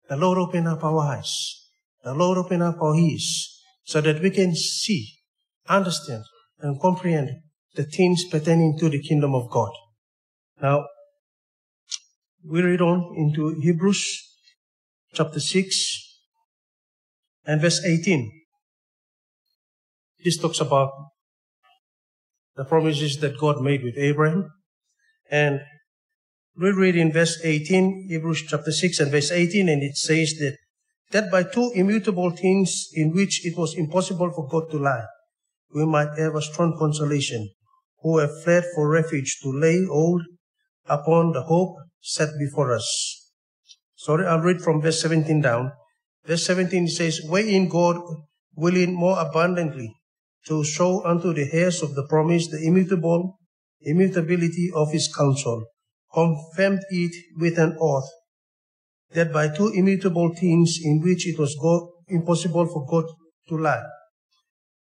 The 0.09 0.17
Lord 0.17 0.37
open 0.37 0.67
up 0.67 0.83
our 0.83 0.99
eyes. 0.99 1.69
The 2.03 2.13
Lord 2.13 2.37
open 2.37 2.61
up 2.61 2.81
our 2.81 2.95
ears 2.95 3.61
so 3.83 4.01
that 4.01 4.21
we 4.21 4.31
can 4.31 4.55
see, 4.55 5.07
understand, 5.67 6.23
and 6.59 6.79
comprehend 6.79 7.29
the 7.75 7.83
things 7.83 8.25
pertaining 8.25 8.77
to 8.79 8.89
the 8.89 9.01
kingdom 9.01 9.35
of 9.35 9.49
God. 9.49 9.71
Now, 10.61 10.85
we 12.43 12.61
read 12.61 12.81
on 12.81 13.13
into 13.17 13.59
Hebrews 13.59 14.05
chapter 15.13 15.39
6 15.39 16.19
and 17.45 17.61
verse 17.61 17.83
18. 17.83 18.31
This 20.23 20.37
talks 20.37 20.59
about 20.59 20.91
the 22.57 22.65
promises 22.65 23.17
that 23.19 23.37
God 23.37 23.61
made 23.61 23.83
with 23.83 23.97
Abraham. 23.97 24.51
And 25.29 25.61
we 26.59 26.71
read 26.71 26.95
in 26.95 27.13
verse 27.13 27.39
18, 27.43 28.07
Hebrews 28.09 28.45
chapter 28.47 28.71
6 28.71 28.99
and 28.99 29.11
verse 29.11 29.31
18, 29.31 29.69
and 29.69 29.83
it 29.83 29.95
says 29.95 30.33
that, 30.39 30.57
that 31.11 31.31
by 31.31 31.43
two 31.43 31.71
immutable 31.75 32.31
things 32.31 32.87
in 32.93 33.13
which 33.13 33.45
it 33.45 33.55
was 33.55 33.75
impossible 33.75 34.31
for 34.31 34.47
God 34.47 34.71
to 34.71 34.79
lie, 34.79 35.05
we 35.73 35.85
might 35.85 36.17
have 36.17 36.33
a 36.33 36.41
strong 36.41 36.75
consolation, 36.79 37.47
who 38.01 38.17
have 38.17 38.43
fled 38.43 38.63
for 38.73 38.89
refuge 38.89 39.37
to 39.43 39.49
lay 39.51 39.85
hold 39.85 40.23
upon 40.87 41.33
the 41.33 41.43
hope 41.43 41.75
set 42.01 42.29
before 42.39 42.73
us. 42.73 43.31
Sorry, 43.95 44.25
I'll 44.25 44.39
read 44.39 44.61
from 44.61 44.81
verse 44.81 45.01
17 45.01 45.41
down. 45.41 45.71
Verse 46.25 46.45
17 46.45 46.87
says, 46.87 47.21
Wherein 47.27 47.69
God 47.69 47.97
willing 48.55 48.93
more 48.93 49.19
abundantly 49.19 49.96
to 50.47 50.63
show 50.63 51.03
unto 51.05 51.33
the 51.33 51.49
heirs 51.51 51.81
of 51.81 51.95
the 51.95 52.07
promise 52.07 52.47
the 52.47 52.61
immutable 52.63 53.37
immutability 53.81 54.71
of 54.73 54.91
his 54.91 55.13
counsel, 55.15 55.65
confirmed 56.13 56.81
it 56.89 57.11
with 57.37 57.57
an 57.57 57.77
oath, 57.79 58.09
that 59.11 59.31
by 59.31 59.47
two 59.47 59.69
immutable 59.69 60.33
things 60.33 60.79
in 60.83 61.01
which 61.01 61.27
it 61.27 61.37
was 61.37 61.55
God, 61.61 61.81
impossible 62.07 62.65
for 62.67 62.85
God 62.85 63.05
to 63.49 63.57
lie, 63.57 63.83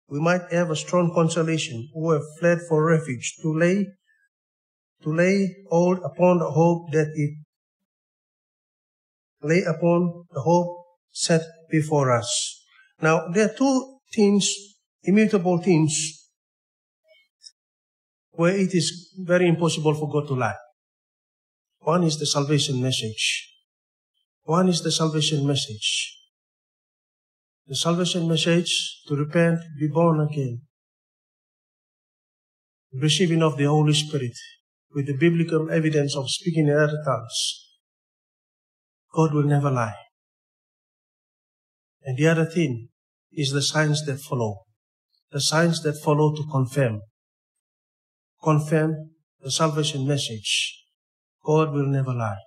we 0.09 0.21
might 0.21 0.52
have 0.52 0.71
a 0.71 0.76
strong 0.76 1.12
consolation 1.14 1.88
who 1.94 2.12
have 2.12 2.23
fled 2.38 2.59
for 2.68 2.85
refuge 2.85 3.37
to 3.42 3.52
lay 3.52 3.87
to 5.02 5.12
lay 5.12 5.54
hold 5.68 5.99
upon 6.02 6.38
the 6.38 6.50
hope 6.50 6.90
that 6.92 7.09
it 7.14 7.35
lay 9.42 9.62
upon 9.62 10.25
the 10.33 10.40
hope 10.40 10.85
set 11.11 11.42
before 11.71 12.11
us. 12.11 12.64
Now 13.02 13.28
there 13.28 13.47
are 13.47 13.54
two 13.54 13.99
things 14.14 14.74
immutable 15.05 15.59
things 15.59 16.29
where 18.31 18.57
it 18.57 18.75
is 18.75 19.15
very 19.19 19.47
impossible 19.47 19.95
for 19.95 20.11
God 20.11 20.27
to 20.29 20.35
lie. 20.35 20.57
One 21.81 22.05
is 22.05 22.19
the 22.19 22.27
salvation 22.27 22.83
message. 22.83 23.51
One 24.43 24.69
is 24.69 24.83
the 24.83 24.91
salvation 24.91 25.47
message. 25.47 26.19
The 27.67 27.77
salvation 27.77 28.29
message 28.29 29.03
to 29.07 29.17
repent, 29.17 29.61
be 29.79 29.89
born 29.89 30.21
again, 30.21 30.63
receiving 32.93 33.43
of 33.43 33.57
the 33.57 33.65
Holy 33.65 33.95
Spirit 33.95 34.37
with 34.95 35.07
the 35.07 35.17
biblical 35.17 35.71
evidence 35.71 36.17
of 36.17 36.31
speaking 36.31 36.69
in 36.69 36.77
other 36.77 37.03
tongues. 37.05 37.69
God 39.13 39.33
will 39.33 39.45
never 39.45 39.71
lie. 39.71 39.95
And 42.03 42.19
the 42.19 42.27
other 42.27 42.45
thing 42.45 42.89
is 43.33 43.51
the 43.51 43.63
signs 43.63 44.05
that 44.07 44.21
follow 44.21 44.65
the 45.35 45.41
signs 45.41 45.83
that 45.83 46.00
follow 46.00 46.33
to 46.33 46.45
confirm. 46.49 47.00
Confirm 48.41 49.11
the 49.43 49.50
salvation 49.50 50.07
message. 50.07 50.85
God 51.45 51.73
will 51.73 51.87
never 51.87 52.14
lie. 52.14 52.38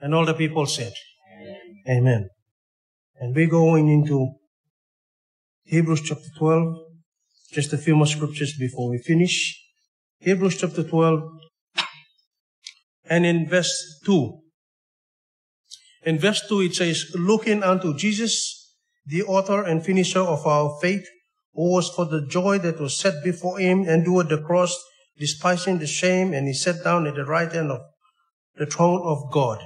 And 0.00 0.14
all 0.14 0.24
the 0.24 0.32
people 0.32 0.64
said, 0.64 0.94
Amen. 1.38 1.98
Amen. 1.98 2.28
And 3.20 3.36
we're 3.36 3.50
going 3.50 3.88
into 3.88 4.32
Hebrews 5.64 6.00
chapter 6.00 6.30
12, 6.38 6.78
just 7.52 7.74
a 7.74 7.78
few 7.78 7.94
more 7.94 8.06
scriptures 8.06 8.56
before 8.58 8.88
we 8.88 8.98
finish. 8.98 9.62
Hebrews 10.20 10.56
chapter 10.56 10.84
12, 10.84 11.20
and 13.10 13.26
in 13.26 13.46
verse 13.46 14.00
2. 14.06 14.40
In 16.06 16.18
verse 16.18 16.48
2 16.48 16.60
it 16.62 16.74
says, 16.74 17.12
Looking 17.14 17.62
unto 17.62 17.94
Jesus, 17.94 18.74
the 19.04 19.24
author 19.24 19.62
and 19.62 19.84
finisher 19.84 20.20
of 20.20 20.46
our 20.46 20.78
faith, 20.80 21.06
who 21.58 21.72
was 21.72 21.88
for 21.90 22.04
the 22.04 22.24
joy 22.24 22.56
that 22.56 22.78
was 22.78 22.96
set 22.96 23.24
before 23.24 23.58
him 23.58 23.80
and 23.80 23.88
endured 23.88 24.28
the 24.28 24.40
cross, 24.40 24.80
despising 25.18 25.80
the 25.80 25.88
shame, 25.88 26.32
and 26.32 26.46
he 26.46 26.54
sat 26.54 26.84
down 26.84 27.04
at 27.04 27.16
the 27.16 27.24
right 27.24 27.52
hand 27.52 27.72
of 27.72 27.80
the 28.56 28.64
throne 28.64 29.02
of 29.02 29.32
God. 29.32 29.58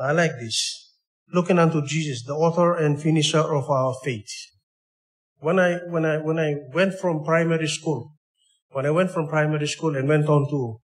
I 0.00 0.12
like 0.12 0.38
this. 0.40 0.94
Looking 1.30 1.58
unto 1.58 1.84
Jesus, 1.86 2.24
the 2.24 2.32
author 2.32 2.74
and 2.74 2.98
finisher 2.98 3.42
of 3.42 3.68
our 3.68 3.94
faith. 4.02 4.32
When 5.38 5.58
I, 5.58 5.80
when 5.86 6.06
I, 6.06 6.16
when 6.16 6.38
I 6.38 6.54
went 6.72 6.94
from 6.98 7.24
primary 7.24 7.68
school, 7.68 8.12
when 8.70 8.86
I 8.86 8.90
went 8.90 9.10
from 9.10 9.28
primary 9.28 9.68
school 9.68 9.94
and 9.96 10.08
went 10.08 10.28
on 10.30 10.48
to 10.48 10.78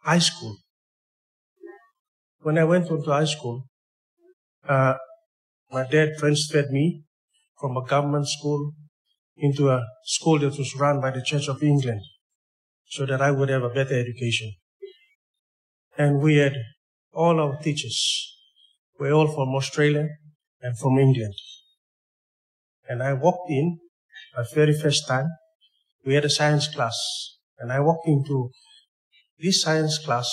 high 0.00 0.18
school, 0.18 0.54
when 2.40 2.58
I 2.58 2.64
went 2.64 2.90
on 2.90 3.02
to 3.04 3.10
high 3.10 3.24
school, 3.24 3.64
uh, 4.68 4.96
my 5.70 5.88
dad 5.88 6.10
transferred 6.18 6.70
me 6.70 7.05
from 7.60 7.76
a 7.76 7.84
government 7.84 8.28
school 8.28 8.72
into 9.36 9.70
a 9.70 9.84
school 10.04 10.38
that 10.38 10.58
was 10.58 10.74
run 10.76 11.00
by 11.00 11.10
the 11.10 11.22
Church 11.22 11.48
of 11.48 11.62
England 11.62 12.00
so 12.86 13.06
that 13.06 13.20
I 13.20 13.30
would 13.30 13.48
have 13.48 13.62
a 13.62 13.68
better 13.68 13.98
education. 13.98 14.52
And 15.98 16.20
we 16.20 16.36
had 16.36 16.54
all 17.12 17.40
our 17.40 17.56
teachers 17.58 17.98
were 18.98 19.12
all 19.12 19.28
from 19.28 19.54
Australia 19.54 20.08
and 20.62 20.78
from 20.78 20.98
England. 20.98 21.34
And 22.88 23.02
I 23.02 23.12
walked 23.14 23.50
in 23.50 23.78
my 24.36 24.44
very 24.54 24.78
first 24.78 25.08
time. 25.08 25.28
We 26.04 26.14
had 26.14 26.24
a 26.24 26.30
science 26.30 26.68
class. 26.68 26.96
and 27.58 27.72
I 27.72 27.80
walked 27.80 28.06
into 28.06 28.50
this 29.38 29.62
science 29.62 29.98
class, 29.98 30.28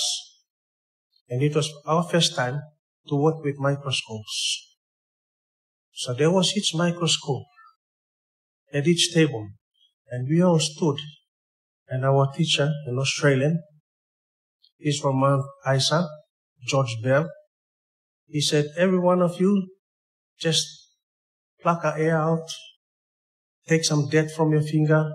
and 1.29 1.41
it 1.41 1.55
was 1.55 1.71
our 1.85 2.03
first 2.03 2.35
time 2.35 2.61
to 3.07 3.15
work 3.15 3.43
with 3.43 3.59
microscopes. 3.59 4.72
So 5.93 6.13
there 6.13 6.31
was 6.31 6.55
each 6.57 6.73
microscope 6.75 7.45
at 8.73 8.87
each 8.87 9.13
table, 9.13 9.47
and 10.09 10.27
we 10.27 10.41
all 10.41 10.59
stood, 10.59 10.97
and 11.87 12.03
our 12.03 12.31
teacher, 12.33 12.71
an 12.87 12.97
Australian, 12.97 13.61
he's 14.77 14.99
from 14.99 15.19
Mount 15.19 15.45
Isa, 15.71 16.07
George 16.65 16.97
Bell, 17.03 17.29
he 18.27 18.41
said, 18.41 18.65
every 18.75 18.99
one 18.99 19.21
of 19.21 19.39
you, 19.39 19.67
just 20.39 20.65
pluck 21.61 21.83
a 21.83 21.93
air 21.97 22.17
out, 22.17 22.49
take 23.67 23.85
some 23.85 24.09
dirt 24.09 24.31
from 24.31 24.51
your 24.51 24.63
finger, 24.63 25.11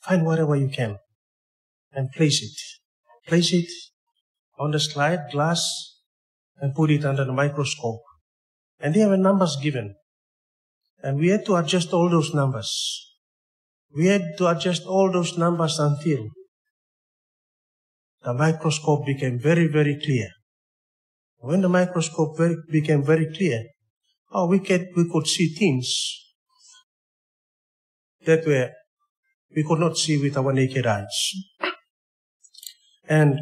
find 0.00 0.24
whatever 0.24 0.54
you 0.54 0.68
can, 0.68 0.96
and 1.92 2.12
place 2.12 2.42
it. 2.42 2.56
Place 3.26 3.52
it 3.52 3.70
on 4.58 4.70
the 4.70 4.78
slide 4.78 5.30
glass 5.32 5.64
and 6.58 6.74
put 6.74 6.90
it 6.90 7.04
under 7.04 7.24
the 7.24 7.32
microscope. 7.32 8.02
And 8.78 8.94
there 8.94 9.08
were 9.08 9.16
numbers 9.16 9.56
given. 9.60 9.94
And 11.04 11.18
we 11.18 11.28
had 11.28 11.44
to 11.44 11.56
adjust 11.56 11.92
all 11.92 12.08
those 12.08 12.32
numbers. 12.32 12.70
We 13.94 14.06
had 14.06 14.22
to 14.38 14.46
adjust 14.48 14.86
all 14.86 15.12
those 15.12 15.36
numbers 15.36 15.78
until 15.78 16.30
the 18.22 18.32
microscope 18.32 19.04
became 19.04 19.38
very, 19.38 19.66
very 19.66 20.00
clear. 20.02 20.30
When 21.40 21.60
the 21.60 21.68
microscope 21.68 22.38
very, 22.38 22.56
became 22.70 23.04
very 23.04 23.30
clear, 23.36 23.64
oh, 24.32 24.46
we 24.46 24.60
could, 24.60 24.88
we 24.96 25.04
could 25.12 25.26
see 25.26 25.48
things 25.54 25.92
that 28.24 28.46
were 28.46 28.70
we 29.54 29.62
could 29.62 29.80
not 29.80 29.98
see 29.98 30.16
with 30.16 30.38
our 30.38 30.54
naked 30.54 30.86
eyes. 30.86 31.32
And 33.06 33.38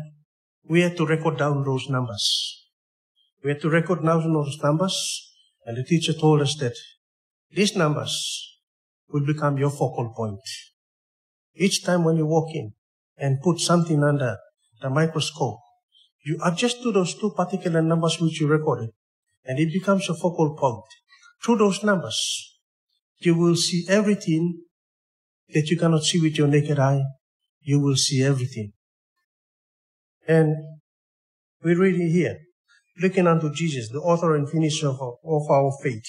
we 0.68 0.80
had 0.80 0.96
to 0.96 1.06
record 1.06 1.38
down 1.38 1.62
those 1.64 1.88
numbers. 1.88 2.66
We 3.44 3.50
had 3.50 3.60
to 3.60 3.70
record 3.70 4.04
down 4.04 4.32
those 4.32 4.58
numbers, 4.60 5.32
and 5.64 5.76
the 5.76 5.84
teacher 5.84 6.12
told 6.12 6.42
us 6.42 6.56
that 6.56 6.74
these 7.52 7.76
numbers 7.76 8.58
will 9.10 9.26
become 9.26 9.58
your 9.58 9.70
focal 9.70 10.12
point. 10.16 10.40
Each 11.54 11.84
time 11.84 12.04
when 12.04 12.16
you 12.16 12.26
walk 12.26 12.54
in 12.54 12.72
and 13.18 13.40
put 13.40 13.60
something 13.60 14.02
under 14.02 14.38
the 14.80 14.88
microscope, 14.88 15.60
you 16.24 16.38
adjust 16.44 16.82
to 16.82 16.92
those 16.92 17.14
two 17.14 17.30
particular 17.30 17.82
numbers 17.82 18.20
which 18.20 18.40
you 18.40 18.46
recorded, 18.46 18.90
and 19.44 19.58
it 19.58 19.72
becomes 19.72 20.08
a 20.08 20.14
focal 20.14 20.56
point. 20.56 20.84
Through 21.42 21.56
those 21.56 21.82
numbers, 21.82 22.58
you 23.18 23.34
will 23.34 23.56
see 23.56 23.84
everything 23.88 24.62
that 25.52 25.68
you 25.68 25.76
cannot 25.76 26.04
see 26.04 26.20
with 26.20 26.38
your 26.38 26.48
naked 26.48 26.78
eye. 26.78 27.02
You 27.60 27.80
will 27.80 27.96
see 27.96 28.22
everything. 28.22 28.72
And 30.26 30.54
we 31.62 31.74
read 31.74 31.96
here, 31.96 32.38
looking 33.00 33.26
unto 33.26 33.52
Jesus, 33.52 33.90
the 33.90 33.98
author 33.98 34.34
and 34.34 34.48
finisher 34.48 34.88
of, 34.88 35.16
of 35.24 35.50
our 35.50 35.72
faith. 35.82 36.06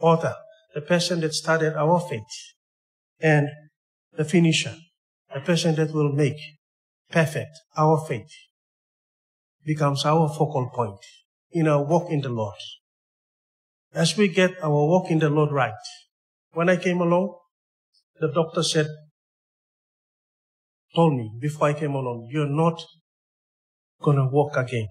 Author, 0.00 0.34
the 0.74 0.80
person 0.80 1.20
that 1.20 1.32
started 1.32 1.74
our 1.76 2.00
faith. 2.00 2.34
And 3.20 3.48
the 4.12 4.24
finisher, 4.24 4.76
the 5.32 5.40
person 5.40 5.76
that 5.76 5.94
will 5.94 6.12
make 6.12 6.38
perfect 7.10 7.56
our 7.76 8.04
faith 8.06 8.32
becomes 9.64 10.04
our 10.04 10.28
focal 10.28 10.70
point 10.74 10.98
in 11.52 11.68
our 11.68 11.82
walk 11.82 12.10
in 12.10 12.20
the 12.20 12.28
Lord. 12.28 12.56
As 13.94 14.16
we 14.16 14.28
get 14.28 14.52
our 14.62 14.70
walk 14.70 15.10
in 15.10 15.20
the 15.20 15.30
Lord 15.30 15.52
right, 15.52 15.72
when 16.52 16.68
I 16.68 16.76
came 16.76 17.00
along, 17.00 17.38
the 18.20 18.28
doctor 18.28 18.62
said, 18.62 18.88
told 20.94 21.14
me 21.14 21.30
before 21.40 21.68
I 21.68 21.74
came 21.74 21.94
along, 21.94 22.28
you're 22.30 22.48
not 22.48 22.82
gonna 24.02 24.28
walk 24.28 24.56
again. 24.56 24.88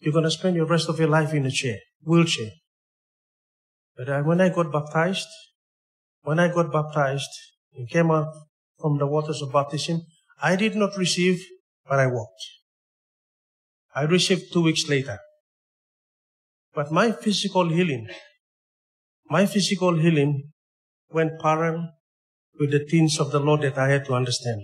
You're 0.00 0.12
gonna 0.12 0.30
spend 0.30 0.56
your 0.56 0.66
rest 0.66 0.88
of 0.88 0.98
your 0.98 1.08
life 1.08 1.32
in 1.32 1.46
a 1.46 1.50
chair, 1.50 1.78
wheelchair. 2.02 2.50
But 3.96 4.10
I, 4.10 4.20
when 4.20 4.40
I 4.40 4.50
got 4.50 4.70
baptized, 4.70 5.28
when 6.22 6.38
I 6.38 6.52
got 6.52 6.72
baptized 6.72 7.30
and 7.74 7.88
came 7.88 8.10
out 8.10 8.32
from 8.78 8.98
the 8.98 9.06
waters 9.06 9.40
of 9.40 9.52
baptism, 9.52 10.02
I 10.42 10.56
did 10.56 10.76
not 10.76 10.96
receive, 10.96 11.42
but 11.88 11.98
I 11.98 12.06
walked. 12.06 12.42
I 13.94 14.02
received 14.02 14.52
two 14.52 14.62
weeks 14.62 14.88
later. 14.88 15.18
But 16.74 16.92
my 16.92 17.12
physical 17.12 17.70
healing, 17.70 18.08
my 19.30 19.46
physical 19.46 19.96
healing 19.96 20.52
went 21.10 21.40
parallel 21.40 21.92
with 22.60 22.70
the 22.70 22.84
things 22.84 23.18
of 23.18 23.30
the 23.30 23.40
Lord 23.40 23.62
that 23.62 23.78
I 23.78 23.88
had 23.88 24.04
to 24.06 24.14
understand. 24.14 24.60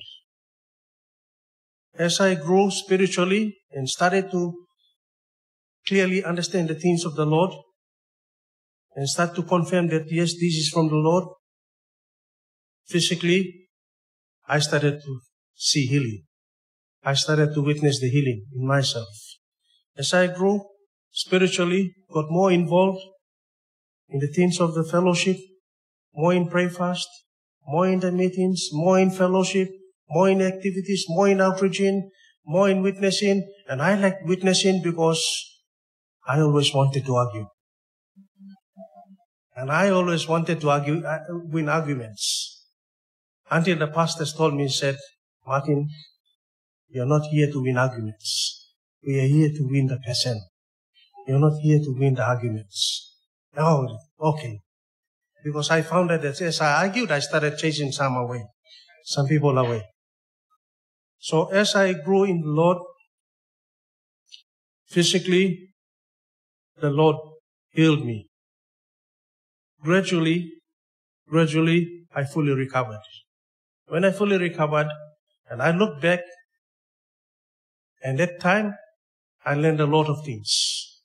As 1.95 2.21
I 2.21 2.35
grew 2.35 2.71
spiritually 2.71 3.57
and 3.71 3.89
started 3.89 4.31
to 4.33 4.67
clearly 5.87 6.23
understand 6.23 6.69
the 6.69 6.75
things 6.75 7.05
of 7.05 7.17
the 7.17 7.27
Lord 7.27 7.53
and 8.95 9.09
start 9.09 9.35
to 9.37 9.43
confirm 9.43 9.89
that 9.89 10.11
yes, 10.11 10.33
this 10.35 10.57
is 10.63 10.71
from 10.73 10.89
the 10.89 10.97
Lord, 10.97 11.25
physically, 12.87 13.69
I 14.47 14.59
started 14.59 15.01
to 15.03 15.21
see 15.55 15.87
healing. 15.87 16.25
I 17.05 17.15
started 17.15 17.55
to 17.55 17.63
witness 17.63 18.01
the 18.01 18.09
healing 18.09 18.47
in 18.55 18.67
myself. 18.67 19.09
As 19.97 20.13
I 20.15 20.27
grew 20.29 20.63
spiritually, 21.11 21.95
got 22.13 22.27
more 22.31 22.53
involved 22.53 23.03
in 24.09 24.21
the 24.21 24.29
things 24.29 24.61
of 24.61 24.75
the 24.75 24.85
fellowship, 24.85 25.37
more 26.15 26.35
in 26.35 26.49
prayer 26.49 26.71
fast, 26.71 27.09
more 27.67 27.89
in 27.89 28.01
the 28.01 28.13
meetings, 28.13 28.69
more 28.73 28.99
in 28.99 29.11
fellowship, 29.11 29.69
more 30.09 30.29
in 30.29 30.43
activities, 30.43 31.07
more 31.09 31.29
in 31.29 31.41
outreaching, 31.41 32.11
more 32.45 32.69
in 32.69 32.83
witnessing. 32.83 33.49
And 33.69 33.81
I 33.81 33.95
like 33.95 34.19
witnessing 34.25 34.83
because 34.83 35.25
I 36.27 36.41
always 36.41 36.75
wanted 36.75 37.07
to 37.07 37.17
argue. 37.17 37.47
And 39.55 39.71
I 39.71 39.91
always 39.91 40.27
wanted 40.27 40.61
to 40.61 40.71
argue, 40.71 41.05
uh, 41.05 41.19
win 41.29 41.69
arguments. 41.69 42.65
Until 43.51 43.79
the 43.79 43.87
pastors 43.87 44.33
told 44.33 44.55
me, 44.55 44.69
said, 44.69 44.97
Martin, 45.47 45.89
you're 46.89 47.07
not 47.07 47.23
here 47.31 47.51
to 47.51 47.63
win 47.63 47.77
arguments. 47.77 48.71
We 49.07 49.19
are 49.21 49.27
here 49.27 49.51
to 49.51 49.69
win 49.71 49.87
the 49.89 49.99
person. 49.99 50.41
You're 51.27 51.39
not 51.39 51.59
here 51.61 51.79
to 51.79 51.95
win 51.99 52.15
the 52.15 52.25
arguments. 52.25 53.15
Oh, 53.57 53.99
okay. 54.21 54.61
Because 55.45 55.71
I 55.71 55.83
found 55.83 56.11
that 56.11 56.25
as 56.25 56.61
I 56.61 56.85
argued, 56.87 57.11
I 57.11 57.19
started 57.19 57.59
chasing 57.59 57.93
some 57.93 58.17
away, 58.17 58.45
some 59.05 59.27
people 59.27 59.57
away. 59.59 59.83
So 61.19 61.47
as 61.47 61.75
I 61.75 61.93
grew 61.93 62.25
in 62.25 62.41
the 62.41 62.49
Lord, 62.49 62.79
physically, 64.87 65.75
the 66.81 66.91
Lord 66.91 67.17
healed 67.71 68.05
me. 68.05 68.29
Gradually, 69.83 70.53
gradually, 71.29 72.07
I 72.15 72.25
fully 72.25 72.53
recovered. 72.53 73.01
When 73.87 74.05
I 74.05 74.13
fully 74.13 74.39
recovered, 74.39 74.89
and 75.51 75.61
I 75.61 75.71
looked 75.71 76.01
back 76.01 76.21
and 78.03 78.19
that 78.19 78.41
time, 78.41 78.75
I 79.45 79.55
learned 79.55 79.81
a 79.81 79.87
lot 79.87 80.09
of 80.09 80.25
things. 80.25 81.01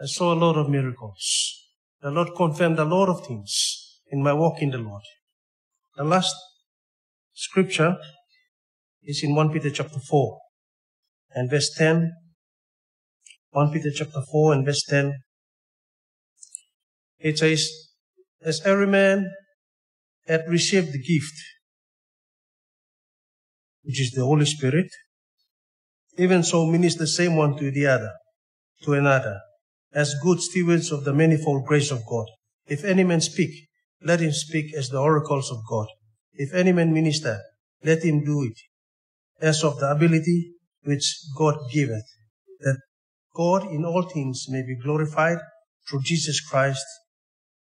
I 0.00 0.06
saw 0.06 0.32
a 0.32 0.40
lot 0.44 0.56
of 0.56 0.68
miracles. 0.68 1.68
The 2.00 2.10
Lord 2.10 2.30
confirmed 2.36 2.78
a 2.78 2.84
lot 2.84 3.08
of 3.08 3.26
things 3.26 4.00
in 4.10 4.22
my 4.22 4.32
walk 4.32 4.62
in 4.62 4.70
the 4.70 4.78
Lord. 4.78 5.02
The 5.96 6.04
last 6.04 6.34
scripture 7.34 7.98
is 9.02 9.22
in 9.22 9.34
1 9.34 9.52
Peter 9.52 9.70
chapter 9.70 9.98
4 9.98 10.38
and 11.34 11.50
verse 11.50 11.70
10. 11.76 12.10
1 13.50 13.72
Peter 13.72 13.90
chapter 13.94 14.22
4 14.32 14.54
and 14.54 14.64
verse 14.64 14.84
10. 14.88 15.14
It 17.18 17.38
says, 17.38 17.89
As 18.42 18.60
every 18.64 18.86
man 18.86 19.30
had 20.26 20.44
received 20.48 20.92
the 20.92 20.98
gift, 20.98 21.34
which 23.82 24.00
is 24.00 24.12
the 24.12 24.24
Holy 24.24 24.46
Spirit, 24.46 24.90
even 26.16 26.42
so 26.42 26.66
minister 26.66 27.00
the 27.00 27.06
same 27.06 27.36
one 27.36 27.56
to 27.58 27.70
the 27.70 27.86
other, 27.86 28.12
to 28.82 28.94
another, 28.94 29.40
as 29.92 30.14
good 30.22 30.40
stewards 30.40 30.90
of 30.92 31.04
the 31.04 31.12
manifold 31.12 31.66
grace 31.66 31.90
of 31.90 32.04
God. 32.06 32.26
If 32.66 32.84
any 32.84 33.04
man 33.04 33.20
speak, 33.20 33.68
let 34.02 34.20
him 34.20 34.32
speak 34.32 34.74
as 34.74 34.88
the 34.88 34.98
oracles 34.98 35.50
of 35.50 35.58
God. 35.68 35.86
If 36.34 36.54
any 36.54 36.72
man 36.72 36.92
minister, 36.92 37.40
let 37.82 38.02
him 38.02 38.24
do 38.24 38.42
it 38.44 38.58
as 39.40 39.64
of 39.64 39.78
the 39.80 39.90
ability 39.90 40.54
which 40.84 41.24
God 41.36 41.56
giveth, 41.72 42.06
that 42.60 42.78
God 43.34 43.64
in 43.64 43.84
all 43.84 44.02
things 44.02 44.46
may 44.48 44.62
be 44.62 44.76
glorified 44.82 45.38
through 45.88 46.02
Jesus 46.02 46.40
Christ, 46.40 46.84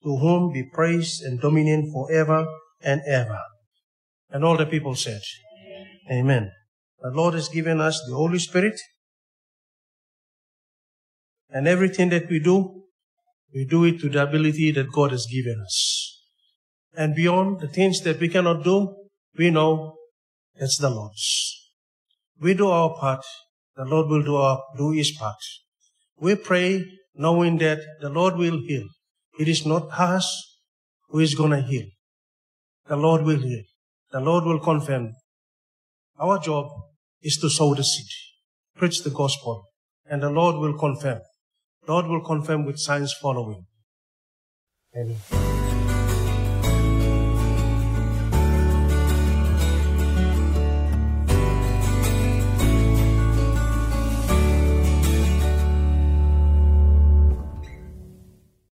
to 0.07 0.17
whom 0.17 0.53
be 0.53 0.63
praise 0.63 1.21
and 1.21 1.41
dominion 1.41 1.91
forever 1.93 2.47
and 2.81 3.03
ever. 3.09 3.41
And 4.31 4.45
all 4.45 4.57
the 4.57 4.65
people 4.65 4.95
said, 4.95 5.21
Amen. 6.09 6.21
Amen. 6.21 6.53
The 7.01 7.11
Lord 7.11 7.35
has 7.35 7.49
given 7.49 7.81
us 7.81 8.01
the 8.09 8.15
Holy 8.15 8.39
Spirit. 8.39 8.79
And 11.51 11.67
everything 11.67 12.11
that 12.11 12.29
we 12.31 12.39
do, 12.39 12.85
we 13.53 13.65
do 13.65 13.83
it 13.85 13.99
to 14.01 14.09
the 14.09 14.23
ability 14.23 14.71
that 14.73 14.93
God 14.93 15.11
has 15.11 15.27
given 15.27 15.61
us. 15.61 16.23
And 16.97 17.17
beyond 17.17 17.59
the 17.61 17.69
things 17.69 18.01
that 18.03 18.21
we 18.21 18.29
cannot 18.29 18.63
do, 18.63 18.95
we 19.37 19.51
know 19.51 19.97
That's 20.59 20.79
the 20.79 20.89
Lord's. 20.89 21.71
We 22.41 22.55
do 22.55 22.69
our 22.69 22.95
part, 22.95 23.25
the 23.77 23.85
Lord 23.85 24.09
will 24.09 24.23
do 24.23 24.37
our, 24.37 24.63
do 24.79 24.93
his 24.93 25.11
part. 25.13 25.37
We 26.19 26.35
pray 26.37 26.85
knowing 27.15 27.59
that 27.59 27.81
the 28.01 28.09
Lord 28.09 28.37
will 28.37 28.61
heal. 28.67 28.89
It 29.39 29.49
is 29.49 29.67
not 29.67 29.89
us 29.99 30.59
who 31.09 31.21
is 31.21 31.35
gonna 31.35 31.61
heal. 31.61 31.87
The 32.89 32.97
Lord 32.97 33.23
will 33.23 33.39
heal. 33.39 33.63
The 34.13 34.21
Lord 34.21 34.45
will 34.45 34.61
confirm. 34.61 35.13
Our 36.19 36.39
job 36.39 36.71
is 37.23 37.37
to 37.39 37.51
sow 37.51 37.75
the 37.75 37.85
seed, 37.85 38.07
preach 38.77 39.03
the 39.03 39.11
gospel, 39.11 39.65
and 40.07 40.23
the 40.23 40.31
Lord 40.31 40.57
will 40.57 40.79
confirm. 40.79 41.21
Lord 41.87 42.07
will 42.07 42.25
confirm 42.25 42.65
with 42.65 42.79
signs 42.79 43.13
following. 43.13 43.67
Amen. 44.97 45.66